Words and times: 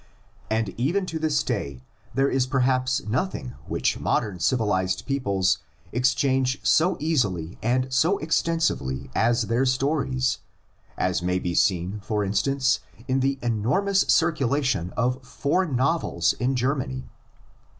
And 0.49 0.69
even 0.79 1.05
to 1.05 1.19
this 1.19 1.43
day 1.43 1.83
there 2.15 2.27
is 2.27 2.47
perhaps 2.47 3.03
nothing 3.05 3.53
which 3.67 3.99
modern 3.99 4.39
civilised 4.39 5.05
peoples 5.05 5.59
exchange 5.91 6.59
so 6.65 6.97
easily 6.99 7.59
and 7.61 7.93
so 7.93 8.17
extensively 8.17 9.11
as 9.13 9.43
their 9.43 9.63
stories, 9.63 10.39
as 10.97 11.21
may 11.21 11.37
be 11.37 11.53
seen, 11.53 11.99
for 11.99 12.23
instance, 12.23 12.79
in 13.07 13.19
the 13.19 13.37
enormous 13.43 13.99
circulation 14.07 14.89
of 14.97 15.21
foreign 15.23 15.75
novels 15.75 16.33
in 16.33 16.55
Germany. 16.55 17.07